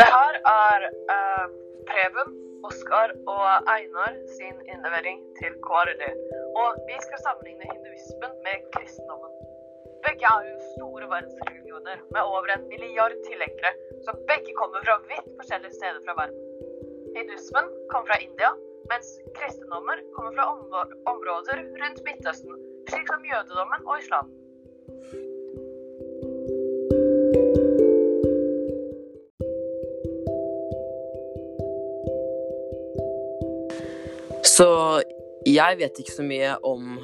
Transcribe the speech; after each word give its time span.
Det 0.00 0.08
her 0.16 0.34
er 0.66 0.80
uh, 1.14 1.46
Preben, 1.88 2.28
Oskar 2.68 3.08
og 3.34 3.46
Einar 3.74 4.14
sin 4.38 4.56
innlevering 4.72 5.18
til 5.40 5.52
KRLE. 5.66 6.10
Og 6.62 6.68
vi 6.88 6.96
skal 7.06 7.18
sammenligne 7.26 7.66
hinduismen 7.72 8.32
med 8.46 8.56
kristendommen. 8.74 9.32
Begge 10.06 10.26
er 10.34 10.40
jo 10.50 10.54
store 10.74 11.06
verdensreligioner 11.14 11.98
med 12.14 12.22
over 12.34 12.48
en 12.54 12.64
milliard 12.72 13.16
tilhengere, 13.28 13.72
så 14.04 14.10
begge 14.30 14.52
kommer 14.60 14.78
fra 14.86 14.96
vidt 15.10 15.28
forskjellige 15.38 15.74
steder 15.78 16.00
fra 16.06 16.14
verden. 16.20 16.40
Hinduismen 17.16 17.66
kommer 17.90 18.06
fra 18.10 18.18
India, 18.26 18.50
mens 18.92 19.08
kristendommer 19.38 19.96
kommer 20.14 20.32
fra 20.38 20.44
områder 21.12 21.58
rundt 21.82 21.98
Midtøsten, 22.06 22.54
slik 22.90 23.06
som 23.12 23.28
jødedommen 23.32 23.80
og 23.90 23.94
islam. 24.02 24.26
Så 34.42 34.66
jeg 35.46 35.78
vet 35.78 35.98
ikke 36.02 36.14
så 36.14 36.24
mye 36.26 36.54
om 36.66 36.96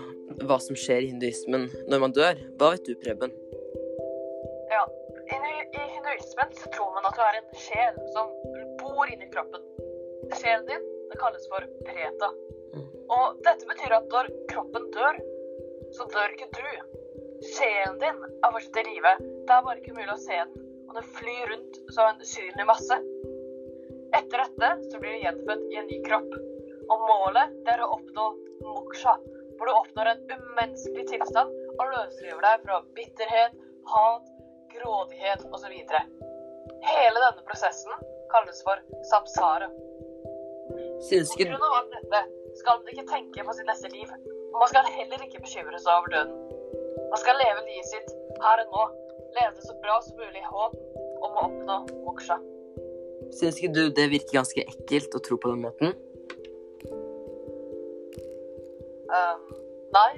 hva 0.42 0.58
som 0.62 0.76
skjer 0.78 1.04
i 1.04 1.10
hinduismen 1.12 1.68
når 1.90 2.02
man 2.02 2.14
dør. 2.14 2.38
Hva 2.58 2.72
vet 2.74 2.86
du, 2.86 2.94
Preben? 2.98 3.32
Ja, 4.72 4.82
I 5.30 5.38
hinduismen 5.94 6.54
så 6.58 6.70
tror 6.74 6.92
man 6.96 7.06
at 7.08 7.18
du 7.18 7.22
er 7.24 7.38
en 7.40 7.48
sjel 7.62 7.98
som 8.14 8.32
bor 8.82 9.10
inni 9.10 9.30
kroppen. 9.30 9.62
Sjelen 10.34 10.66
din 10.68 10.86
det 11.08 11.18
kalles 11.22 11.46
for 11.50 11.64
preta. 11.86 12.30
Mm. 12.74 12.86
Og 13.16 13.38
dette 13.46 13.68
betyr 13.70 13.94
at 13.96 14.10
når 14.12 14.30
kroppen 14.50 14.90
dør, 14.96 15.20
så 15.96 16.08
dør 16.12 16.34
ikke 16.34 16.50
du. 16.58 16.66
Sjelen 17.54 17.96
din 18.02 18.18
er 18.26 18.52
fortsatt 18.52 18.82
i 18.82 18.86
live. 18.90 19.14
Det 19.46 19.56
er 19.56 19.64
bare 19.64 19.80
ikke 19.80 19.96
mulig 19.96 20.12
å 20.12 20.20
se 20.20 20.36
den, 20.42 20.68
og 20.88 20.98
den 20.98 21.08
flyr 21.16 21.54
rundt 21.54 21.80
som 21.94 22.10
en 22.10 22.22
usynlig 22.26 22.68
masse. 22.68 23.00
Etter 24.18 24.44
dette 24.44 24.70
så 24.90 25.00
blir 25.00 25.16
du 25.16 25.24
gjenfødt 25.26 25.66
i 25.72 25.80
en 25.80 25.90
ny 25.90 26.02
kropp. 26.04 26.38
Og 26.88 27.04
målet 27.04 27.54
det 27.66 27.74
er 27.74 27.84
å 27.84 27.90
oppnå 27.98 28.26
moksha, 28.64 29.14
hvor 29.58 29.68
du 29.68 29.74
oppnår 29.74 30.12
en 30.12 30.22
umenneskelig 30.32 31.06
tilstand 31.10 31.52
og 31.78 31.92
løsriver 31.92 32.44
deg 32.44 32.64
fra 32.64 32.80
bitterhet, 32.96 33.58
hat, 33.92 34.30
grådighet 34.74 35.44
osv. 35.52 35.74
Hele 36.88 37.22
denne 37.24 37.44
prosessen 37.48 38.08
kalles 38.32 38.60
for 38.66 38.80
samsara. 39.10 39.68
Synes 41.08 41.32
ikke... 41.34 41.48
På 41.48 41.54
grunn 41.54 41.68
av 41.68 41.78
alt 41.80 41.94
dette 41.96 42.24
skal 42.60 42.80
man 42.80 42.92
ikke 42.92 43.06
tenke 43.12 43.46
på 43.46 43.56
sitt 43.56 43.68
neste 43.70 43.90
liv. 43.94 44.12
Og 44.52 44.58
man 44.62 44.70
skal 44.72 44.88
heller 44.96 45.24
ikke 45.24 45.42
bekymre 45.44 45.80
seg 45.80 45.92
over 45.94 46.14
døden. 46.14 46.36
Man 47.08 47.20
skal 47.22 47.38
leve 47.40 47.64
livet 47.68 47.88
sitt 47.88 48.12
her 48.42 48.64
og 48.64 48.74
nå. 48.74 48.86
Leve 49.36 49.54
det 49.56 49.64
så 49.64 49.76
bra 49.82 49.98
som 50.04 50.18
mulig 50.18 50.40
i 50.40 50.48
håp 50.48 50.76
om 51.24 51.28
å 51.28 51.46
oppnå 51.46 51.78
moksha. 52.06 52.38
Syns 53.38 53.58
ikke 53.60 53.74
du 53.76 53.82
det 53.94 54.08
virker 54.12 54.40
ganske 54.40 54.64
ekkelt 54.64 55.16
å 55.16 55.20
tro 55.24 55.36
på 55.40 55.52
den 55.52 55.64
måten? 55.66 55.96
Nei. 59.96 60.12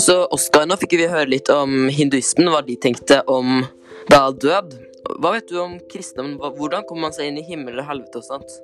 Så 0.00 0.16
Oskar, 0.32 0.64
nå 0.66 0.78
fikk 0.80 0.96
vi 0.98 1.10
høre 1.10 1.28
litt 1.28 1.50
om 1.52 1.90
hinduismen, 1.92 2.48
hva 2.50 2.62
de 2.66 2.76
tenkte 2.80 3.20
om 3.30 3.60
da 4.10 4.30
død. 4.32 4.72
Hva 5.20 5.32
vet 5.34 5.48
du 5.50 5.58
om 5.60 5.76
kristendommen? 5.92 6.38
Hvordan 6.56 6.86
kommer 6.88 7.08
man 7.08 7.14
seg 7.16 7.30
inn 7.30 7.38
i 7.40 7.44
himmel 7.46 7.78
og 7.82 7.88
helvete 7.90 8.22
og 8.22 8.26
sånt? 8.26 8.56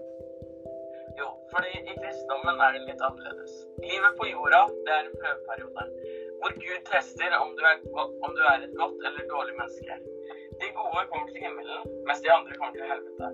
Jo, 1.20 1.28
fordi 1.52 1.72
i 1.76 1.96
kristendommen 2.00 2.60
er 2.66 2.76
det 2.76 2.84
litt 2.88 3.04
annerledes. 3.08 3.54
Livet 3.84 4.18
på 4.18 4.30
jorda, 4.32 4.62
det 4.86 4.94
er 4.96 5.02
en 5.04 5.16
prøveperiode. 5.20 5.86
Hvor 6.40 6.58
Gud 6.64 6.84
tester 6.90 7.38
om 7.40 7.54
du 7.58 7.64
er, 7.68 7.82
om 8.00 8.36
du 8.36 8.42
er 8.42 8.68
et 8.68 8.76
godt 8.80 9.08
eller 9.10 9.28
dårlig 9.32 9.58
menneske. 9.60 10.15
De 10.60 10.68
gode 10.78 11.02
kommer 11.10 11.28
til 11.30 11.40
himmelen, 11.44 11.82
mens 12.06 12.20
de 12.24 12.28
andre 12.36 12.52
kommer 12.58 12.74
til 12.76 12.88
helvete. 12.92 13.26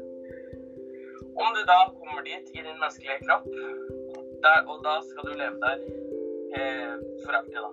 Om 1.43 1.49
du 1.56 1.60
da 1.72 1.78
kommer 2.00 2.22
dit 2.31 2.47
i 2.56 2.60
din 2.66 2.78
menneskelige 2.83 3.22
kropp, 3.27 3.47
der, 4.44 4.59
og 4.71 4.77
da 4.87 4.94
skal 5.09 5.22
du 5.28 5.33
leve 5.43 5.56
der 5.65 5.77
eh, 6.56 6.94
for 7.22 7.33
alltid, 7.38 7.60
da. 7.66 7.71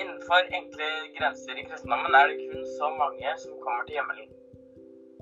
Innenfor 0.00 0.40
enkle 0.58 0.88
grenser 1.16 1.54
i 1.60 1.66
kristendommen 1.68 2.12
er 2.20 2.24
det 2.30 2.36
kun 2.42 2.62
så 2.78 2.86
mange 3.02 3.30
som 3.42 3.52
kommer 3.64 3.82
til 3.86 3.96
himmelen. 3.98 4.28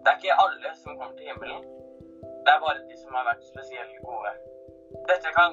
Det 0.02 0.08
er 0.10 0.18
ikke 0.18 0.40
alle 0.44 0.70
som 0.82 0.92
kommer 0.98 1.14
til 1.18 1.26
himmelen. 1.30 1.62
Det 2.44 2.50
er 2.54 2.60
bare 2.64 2.86
de 2.90 2.96
som 3.02 3.10
har 3.16 3.24
vært 3.30 3.48
spesielt 3.52 3.96
gode. 4.08 4.32
Dette 5.10 5.28
kan 5.38 5.50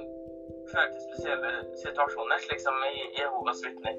føre 0.71 0.89
til 0.93 1.01
spesielle 1.07 1.51
situasjoner, 1.83 2.37
slik 2.45 2.61
som 2.67 2.77
i 2.91 3.03
Jehovas 3.19 3.59
vitner. 3.65 3.95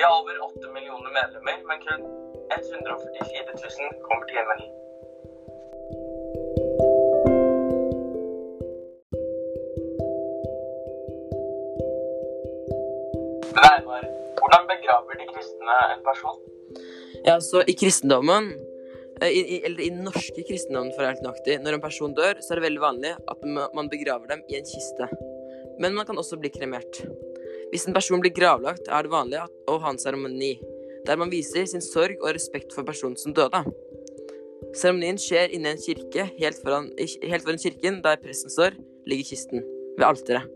De 0.00 0.04
har 0.04 0.20
over 0.22 0.36
8 0.42 0.68
millioner 0.76 1.10
medlemmer, 1.18 1.56
men 1.68 1.78
kun 1.86 2.00
144 2.56 3.52
000 3.62 3.98
kommer 4.06 4.24
til 4.28 4.36
himmelen. 4.38 4.68
Hvordan 14.38 14.64
begraver 14.72 15.14
de 15.20 15.26
kristne 15.34 15.76
en 15.94 16.02
person? 16.08 16.38
Ja, 17.28 17.36
så 17.50 17.60
I 17.68 17.76
kristendommen, 17.82 18.44
eh, 19.22 19.28
i, 19.28 19.40
i, 19.54 19.62
eller 19.64 19.80
i 19.84 19.92
den 19.92 20.04
norske 20.08 20.46
kristendommen 20.48 20.96
for 20.96 21.04
helt 21.10 21.20
nøyaktig, 21.26 21.60
når 21.60 21.76
en 21.76 21.84
person 21.88 22.16
dør, 22.16 22.40
så 22.40 22.54
er 22.54 22.62
det 22.62 22.70
veldig 22.70 22.86
vanlig 22.88 23.12
at 23.34 23.50
man 23.76 23.92
begraver 23.92 24.32
dem 24.32 24.48
i 24.48 24.62
en 24.62 24.70
kiste. 24.72 25.12
Men 25.76 25.92
man 25.92 26.08
kan 26.08 26.24
også 26.24 26.40
bli 26.40 26.56
kremert. 26.56 27.04
Hvis 27.70 27.86
en 27.86 27.94
person 27.94 28.22
blir 28.22 28.34
gravlagt, 28.34 28.88
er 28.90 29.06
det 29.06 29.12
vanlig 29.12 29.40
å 29.70 29.78
ha 29.82 29.92
en 29.92 30.00
seremoni 30.00 30.56
der 31.06 31.16
man 31.16 31.30
viser 31.32 31.64
sin 31.68 31.82
sorg 31.84 32.18
og 32.20 32.34
respekt 32.36 32.74
for 32.76 32.84
personen 32.84 33.16
som 33.18 33.34
døde. 33.36 33.62
Seremonien 34.76 35.18
skjer 35.18 35.54
inne 35.56 35.72
i 35.72 35.76
en 35.76 35.80
kirke, 35.80 36.26
helt 36.36 36.60
foran, 36.62 36.90
helt 36.98 37.46
foran 37.46 37.60
kirken 37.62 38.00
der 38.04 38.20
presten 38.22 38.52
står, 38.52 38.76
ligger 39.08 39.30
kisten, 39.32 39.64
ved 39.96 40.06
alteret. 40.06 40.46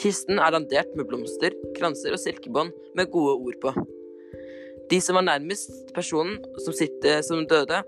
Kisten 0.00 0.40
er 0.42 0.52
dandert 0.52 0.92
med 0.98 1.08
blomster, 1.08 1.56
kranser 1.78 2.14
og 2.14 2.20
silkebånd 2.20 2.74
med 2.98 3.10
gode 3.14 3.38
ord 3.48 3.58
på. 3.62 3.72
De 4.90 5.00
som 5.02 5.18
var 5.18 5.26
nærmest 5.26 5.72
personen 5.96 6.36
som, 6.62 6.74
sitter, 6.76 7.22
som 7.26 7.46
døde, 7.48 7.80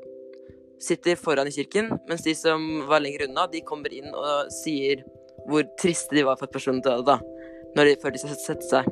sitter 0.83 1.19
foran 1.21 1.51
i 1.51 1.55
kirken, 1.55 1.93
mens 2.09 2.25
de 2.27 2.35
som 2.39 2.65
var 2.89 3.05
lenger 3.05 3.29
unna, 3.29 3.47
de 3.53 3.63
kommer 3.67 3.93
inn 3.95 4.11
og 4.15 4.51
sier 4.63 5.05
hvor 5.49 5.65
triste 5.81 6.17
de 6.17 6.25
var 6.27 6.39
for 6.41 6.49
at 6.49 6.55
personen 6.57 6.83
døde, 6.85 7.05
da, 7.07 7.21
de, 7.77 7.97
før 8.03 8.15
de 8.15 8.23
sette 8.23 8.65
seg. 8.67 8.89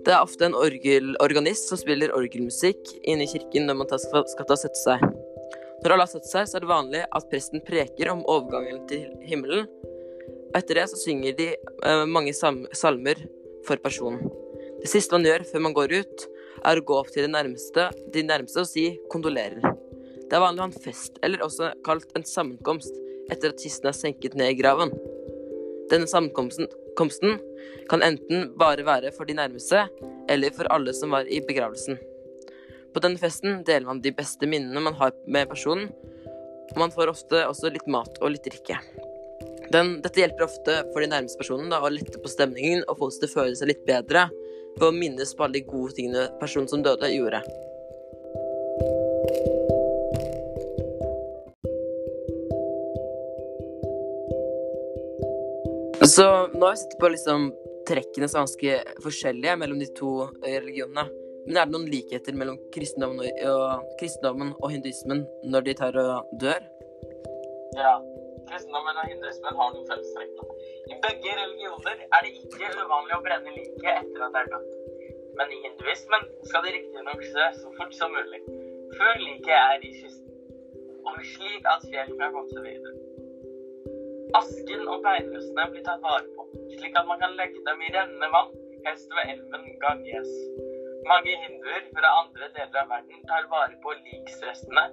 Det 0.00 0.14
er 0.14 0.24
ofte 0.24 0.46
en 0.46 0.56
orgelorganist 0.56 1.68
som 1.68 1.78
spiller 1.80 2.14
orgelmusikk 2.16 2.94
inne 3.04 3.26
i 3.26 3.30
kirken 3.30 3.68
når 3.68 3.76
man 3.82 3.90
skal, 3.92 4.24
skal 4.32 4.48
ta 4.48 4.56
og 4.56 4.62
sette 4.62 4.80
seg. 4.80 5.04
Når 5.80 5.94
alle 5.94 6.04
har 6.04 6.12
satt 6.12 6.28
seg, 6.28 6.48
så 6.48 6.56
er 6.56 6.64
det 6.64 6.70
vanlig 6.70 7.02
at 7.04 7.28
presten 7.30 7.62
preker 7.64 8.10
om 8.12 8.24
overgangen 8.28 8.82
til 8.88 9.06
himmelen. 9.28 9.68
Etter 10.56 10.80
det 10.80 10.86
så 10.90 10.98
synger 11.00 11.36
de 11.38 11.50
uh, 11.84 12.04
mange 12.08 12.34
salmer 12.34 13.20
for 13.68 13.80
personen. 13.80 14.24
Det 14.80 14.88
siste 14.88 15.12
man 15.14 15.28
gjør 15.28 15.44
før 15.50 15.64
man 15.66 15.76
går 15.76 15.94
ut, 16.00 16.26
er 16.68 16.80
å 16.80 16.84
gå 16.84 16.96
opp 16.96 17.12
til 17.12 17.24
de 17.24 17.32
nærmeste, 17.32 17.86
de 18.12 18.24
nærmeste 18.24 18.64
og 18.64 18.68
si 18.68 18.86
kondolerer. 19.12 19.60
Det 20.30 20.36
er 20.36 20.44
vanlig 20.44 20.62
å 20.62 20.66
ha 20.66 20.70
en 20.70 20.84
fest, 20.84 21.16
eller 21.26 21.44
også 21.44 21.72
kalt 21.86 22.12
en 22.16 22.26
sammenkomst, 22.28 22.92
etter 23.32 23.52
at 23.52 23.62
kisten 23.62 23.88
er 23.90 23.96
senket 23.96 24.36
ned 24.38 24.52
i 24.52 24.58
graven. 24.58 24.92
Denne 25.90 26.06
samkomsten 26.06 26.68
kan 27.90 28.04
enten 28.06 28.52
bare 28.58 28.86
være 28.86 29.10
for 29.16 29.26
de 29.26 29.34
nærmeste, 29.34 29.86
eller 30.30 30.54
for 30.54 30.70
alle 30.70 30.94
som 30.94 31.10
var 31.10 31.26
i 31.26 31.40
begravelsen. 31.42 31.98
På 32.94 33.02
denne 33.02 33.18
festen 33.18 33.64
deler 33.66 33.86
man 33.86 34.02
de 34.02 34.12
beste 34.14 34.46
minnene 34.50 34.82
man 34.82 34.96
har 34.98 35.14
med 35.26 35.50
personen, 35.50 35.90
og 36.70 36.78
man 36.78 36.94
får 36.94 37.10
ofte 37.10 37.42
også 37.46 37.72
litt 37.74 37.88
mat 37.90 38.18
og 38.20 38.34
litt 38.34 38.46
drikke. 38.46 38.78
Den, 39.70 39.98
dette 40.02 40.18
hjelper 40.18 40.46
ofte 40.46 40.76
for 40.90 41.02
de 41.02 41.10
nærmeste 41.10 41.38
personene 41.38 41.78
å 41.78 41.90
lette 41.90 42.18
på 42.18 42.30
stemningen 42.30 42.82
og 42.88 42.98
få 42.98 43.10
oss 43.10 43.20
til 43.22 43.30
å 43.30 43.34
føle 43.34 43.58
seg 43.58 43.70
litt 43.70 43.84
bedre 43.86 44.28
ved 44.78 44.86
å 44.88 44.94
minnes 44.94 45.34
på 45.34 45.46
alle 45.46 45.60
de 45.60 45.66
gode 45.66 45.94
tingene 45.98 46.26
personen 46.40 46.70
som 46.70 46.82
døde, 46.82 47.10
gjorde. 47.10 47.42
Så 56.10 56.22
nå 56.54 56.66
har 56.66 56.72
vi 56.72 56.76
sett 56.76 56.98
på 56.98 57.08
liksom 57.08 57.42
trekkene 57.86 58.26
som 58.28 58.40
er 58.40 58.46
ganske 58.46 59.02
forskjellige 59.04 59.52
mellom 59.60 59.78
de 59.78 59.86
to 59.94 60.08
religionene. 60.42 61.04
Men 61.44 61.58
er 61.60 61.68
det 61.68 61.74
noen 61.74 61.86
likheter 61.92 62.34
mellom 62.40 62.56
kristendommen 62.74 63.20
og, 63.22 63.44
og, 63.50 63.84
kristendommen 64.00 64.50
og 64.58 64.72
hinduismen 64.72 65.22
når 65.52 65.68
de 65.68 65.74
tar 65.78 65.98
og 66.02 66.32
dør? 66.42 66.66
Ja. 67.78 67.94
Kristendommen 68.48 68.98
og 69.02 69.06
hinduismen 69.12 69.60
har 69.60 69.70
noen 69.76 69.86
fellestrekk. 69.92 70.42
I 70.90 70.98
begge 71.04 71.36
religioner 71.42 72.02
er 72.02 72.26
det 72.26 72.34
ikke 72.40 72.72
uvanlig 72.80 73.18
å 73.18 73.22
brenne 73.28 73.54
liket 73.60 73.92
etter 73.94 74.26
at 74.26 74.34
det 74.34 74.42
er 74.42 74.52
dødt. 74.56 74.74
Men 75.38 75.54
i 75.54 75.60
hinduismen 75.68 76.26
skal 76.50 76.66
det 76.66 76.74
riktignok 76.80 77.22
skje 77.28 77.46
så 77.60 77.76
fort 77.78 77.94
som 78.00 78.18
mulig, 78.18 78.42
før 78.98 79.22
liket 79.22 79.54
er 79.60 79.86
i 79.86 79.94
kisten, 80.00 80.34
og 81.06 81.22
slik 81.36 81.70
at 81.70 81.86
sjelen 81.86 82.18
kan 82.18 82.34
komme 82.34 82.50
seg 82.50 82.66
videre. 82.66 82.98
Asken 84.38 84.82
og 84.86 85.00
beinrestene 85.02 85.64
blir 85.72 85.82
tatt 85.86 86.02
vare 86.04 86.26
på, 86.36 86.44
slik 86.76 86.98
at 86.98 87.06
man 87.08 87.18
kan 87.22 87.32
legge 87.38 87.62
dem 87.66 87.80
i 87.82 87.88
rennende 87.94 88.28
vann, 88.34 88.52
helst 88.86 89.14
ved 89.16 89.32
elven 89.32 89.64
Ganges. 89.82 90.30
Mange 91.08 91.34
hinduer 91.44 91.88
fra 91.96 92.12
andre 92.20 92.50
deler 92.54 92.78
av 92.82 92.92
verden 92.92 93.24
tar 93.30 93.48
vare 93.50 93.78
på 93.82 93.94
liksrestene, 93.96 94.84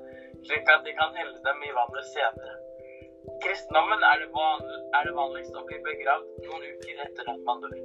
slik 0.48 0.72
at 0.74 0.86
de 0.88 0.96
kan 0.98 1.14
helle 1.20 1.38
dem 1.46 1.66
i 1.68 1.74
vannet 1.78 2.10
senere. 2.14 2.56
Kristendommen 3.44 4.06
er 4.10 4.24
det, 4.24 4.30
er 4.98 5.10
det 5.10 5.16
vanligst 5.20 5.60
å 5.60 5.66
bli 5.68 5.78
begravd 5.86 6.48
noen 6.48 6.68
uker 6.72 7.04
etter 7.06 7.34
at 7.34 7.42
man 7.50 7.62
dør. 7.66 7.76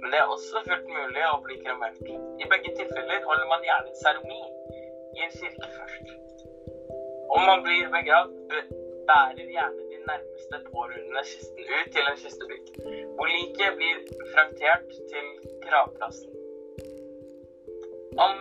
Men 0.00 0.12
det 0.14 0.20
er 0.22 0.32
også 0.32 0.62
fullt 0.68 0.88
mulig 0.96 1.24
å 1.28 1.40
bli 1.44 1.58
kremert. 1.64 2.00
I 2.40 2.48
begge 2.52 2.72
tilfeller 2.78 3.26
holder 3.28 3.50
man 3.52 3.66
gjerne 3.66 3.92
en 3.92 4.00
seremoni 4.00 4.40
i 5.16 5.26
en 5.26 5.36
kirke 5.36 5.72
først. 5.76 6.14
Om 7.36 7.50
man 7.50 7.66
blir 7.66 7.90
begravd, 7.92 8.56
bærer 9.10 9.52
gjerne 9.58 9.85
nærmeste 10.10 10.60
pårørende 10.70 11.22
kisten 11.30 11.72
ut 11.76 11.88
til 11.94 12.10
en 12.10 12.18
kistebygg, 12.22 12.66
hvor 13.16 13.28
liket 13.34 13.78
blir 13.78 13.96
fraktert 14.34 14.88
til 15.12 15.26
gravplassen. 15.66 16.32
Om 18.26 18.36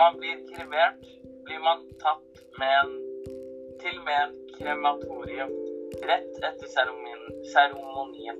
man 0.00 0.18
blir 0.20 0.42
kremert, 0.52 1.02
blir 1.46 1.60
man 1.68 1.86
tatt 2.02 2.42
med 2.60 2.74
en, 2.82 2.92
til 3.82 3.96
med 4.08 4.18
en 4.24 4.36
krematorium 4.56 5.54
rett 6.10 6.32
etter 6.48 6.68
seremonien. 7.54 8.38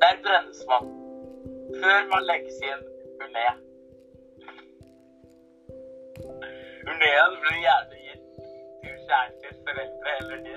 Der 0.00 0.20
brennes 0.24 0.60
man 0.70 0.84
før 1.80 2.06
man 2.12 2.26
legges 2.30 2.60
i 2.62 2.70
en 2.74 2.84
urné. 3.22 3.46
Urneen 6.88 7.38
blir 7.42 7.58
gjerne 7.64 8.02
gitt 8.06 8.26
til 8.82 8.94
kjæresters 9.08 9.58
foreldre 9.66 10.14
eller 10.20 10.44
de 10.46 10.56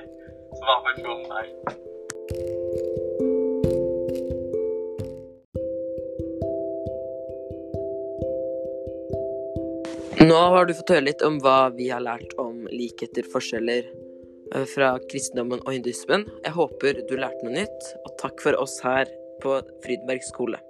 Nå 10.21 10.37
har 10.53 10.67
du 10.69 10.73
fått 10.77 10.93
høre 10.93 11.07
litt 11.07 11.23
om 11.25 11.39
hva 11.43 11.71
vi 11.73 11.89
har 11.89 12.03
lært 12.05 12.35
om 12.39 12.67
likheter, 12.69 13.25
forskjeller 13.33 13.87
eh, 13.87 14.67
fra 14.69 14.93
kristendommen 15.09 15.63
og 15.65 15.73
hinduismen. 15.73 16.27
Jeg 16.45 16.55
håper 16.55 17.01
du 17.09 17.15
lærte 17.17 17.41
noe 17.47 17.57
nytt, 17.57 17.93
og 18.05 18.13
takk 18.21 18.43
for 18.45 18.59
oss 18.61 18.77
her 18.85 19.09
på 19.41 19.57
Frydenberg 19.81 20.23
skole. 20.27 20.61